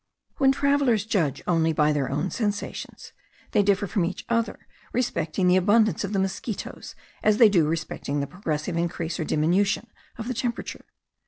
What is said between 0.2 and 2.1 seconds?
When travellers judge only by their